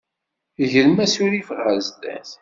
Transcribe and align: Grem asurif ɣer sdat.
Grem 0.71 0.97
asurif 1.03 1.49
ɣer 1.57 1.77
sdat. 1.87 2.31